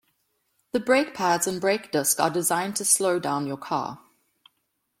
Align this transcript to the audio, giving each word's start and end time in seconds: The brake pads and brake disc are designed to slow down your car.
The 0.71 0.79
brake 0.79 1.13
pads 1.13 1.45
and 1.45 1.61
brake 1.61 1.91
disc 1.91 2.19
are 2.19 2.31
designed 2.31 2.75
to 2.77 2.85
slow 2.85 3.19
down 3.19 3.45
your 3.45 3.55
car. 3.55 4.01